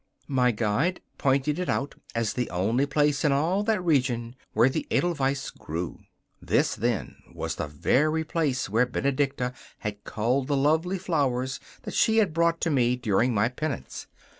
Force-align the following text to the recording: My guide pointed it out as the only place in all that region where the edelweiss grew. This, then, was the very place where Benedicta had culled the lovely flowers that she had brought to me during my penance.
My 0.27 0.49
guide 0.49 0.99
pointed 1.19 1.59
it 1.59 1.69
out 1.69 1.93
as 2.15 2.33
the 2.33 2.49
only 2.49 2.87
place 2.87 3.23
in 3.23 3.31
all 3.31 3.61
that 3.61 3.83
region 3.85 4.35
where 4.53 4.67
the 4.67 4.87
edelweiss 4.89 5.51
grew. 5.51 5.99
This, 6.41 6.73
then, 6.73 7.17
was 7.31 7.53
the 7.57 7.67
very 7.67 8.23
place 8.23 8.67
where 8.67 8.87
Benedicta 8.87 9.53
had 9.77 10.03
culled 10.03 10.47
the 10.47 10.57
lovely 10.57 10.97
flowers 10.97 11.59
that 11.83 11.93
she 11.93 12.17
had 12.17 12.33
brought 12.33 12.59
to 12.61 12.71
me 12.71 12.95
during 12.95 13.31
my 13.31 13.47
penance. 13.47 14.07